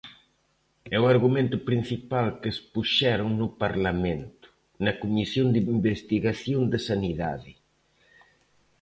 [0.95, 4.47] É o argumento principal que expuxeron no Parlamento,
[4.83, 7.53] na Comisión de investigación de Sanidade.